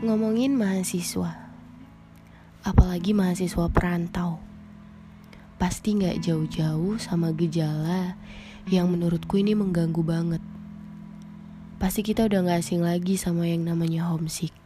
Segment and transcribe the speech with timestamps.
[0.00, 1.52] Ngomongin mahasiswa,
[2.64, 4.40] apalagi mahasiswa perantau,
[5.60, 8.16] pasti nggak jauh-jauh sama gejala
[8.72, 10.40] yang menurutku ini mengganggu banget.
[11.76, 14.56] Pasti kita udah gak asing lagi sama yang namanya homesick.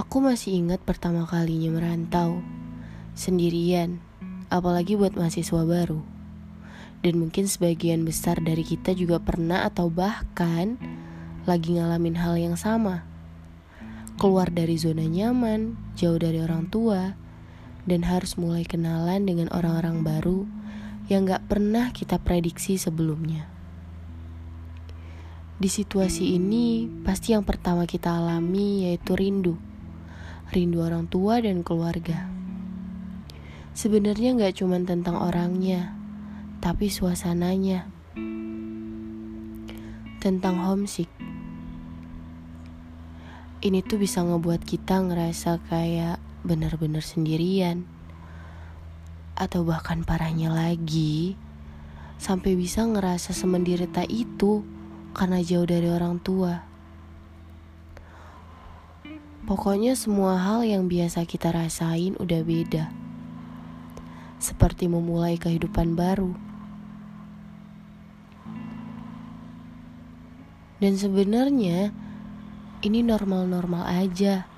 [0.00, 2.40] Aku masih ingat pertama kalinya merantau,
[3.12, 4.00] sendirian,
[4.48, 6.00] apalagi buat mahasiswa baru.
[7.04, 10.80] Dan mungkin sebagian besar dari kita juga pernah atau bahkan
[11.44, 13.11] lagi ngalamin hal yang sama
[14.22, 17.18] keluar dari zona nyaman, jauh dari orang tua,
[17.90, 20.46] dan harus mulai kenalan dengan orang-orang baru
[21.10, 23.50] yang gak pernah kita prediksi sebelumnya.
[25.58, 29.58] Di situasi ini, pasti yang pertama kita alami yaitu rindu.
[30.54, 32.30] Rindu orang tua dan keluarga.
[33.74, 35.98] Sebenarnya gak cuma tentang orangnya,
[36.62, 37.90] tapi suasananya.
[40.22, 41.10] Tentang homesick
[43.62, 47.86] ini tuh bisa ngebuat kita ngerasa kayak benar-benar sendirian.
[49.38, 51.38] Atau bahkan parahnya lagi,
[52.18, 54.66] sampai bisa ngerasa semendirita itu
[55.14, 56.66] karena jauh dari orang tua.
[59.46, 62.90] Pokoknya semua hal yang biasa kita rasain udah beda.
[64.42, 66.34] Seperti memulai kehidupan baru.
[70.82, 71.94] Dan sebenarnya
[72.82, 74.50] ini normal-normal aja.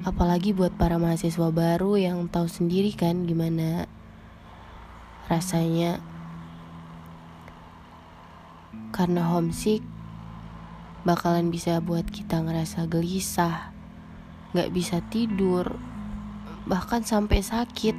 [0.00, 3.84] Apalagi buat para mahasiswa baru yang tahu sendiri kan gimana
[5.28, 6.00] rasanya
[8.96, 9.84] karena homesick
[11.04, 13.76] bakalan bisa buat kita ngerasa gelisah,
[14.56, 15.76] gak bisa tidur,
[16.64, 17.96] bahkan sampai sakit.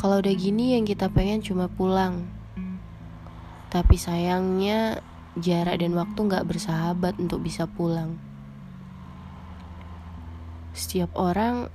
[0.00, 2.43] Kalau udah gini yang kita pengen cuma pulang.
[3.74, 5.02] Tapi sayangnya
[5.34, 8.14] jarak dan waktu gak bersahabat untuk bisa pulang.
[10.70, 11.66] Setiap orang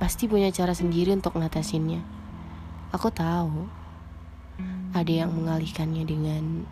[0.00, 2.00] pasti punya cara sendiri untuk ngatasinnya.
[2.96, 3.68] Aku tahu
[4.96, 6.64] ada yang mengalihkannya dengan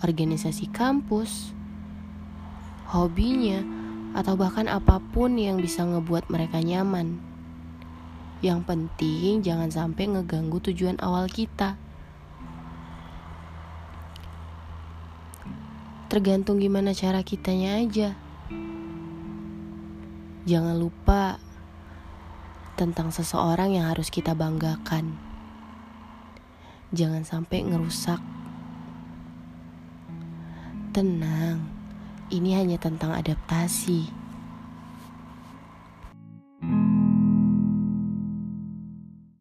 [0.00, 1.52] organisasi kampus,
[2.88, 3.60] hobinya,
[4.16, 7.20] atau bahkan apa pun yang bisa ngebuat mereka nyaman.
[8.40, 11.76] Yang penting jangan sampai ngeganggu tujuan awal kita.
[16.10, 18.18] Tergantung gimana cara kitanya aja.
[20.42, 21.38] Jangan lupa
[22.74, 25.14] tentang seseorang yang harus kita banggakan.
[26.90, 28.18] Jangan sampai ngerusak.
[30.90, 31.62] Tenang,
[32.34, 34.10] ini hanya tentang adaptasi.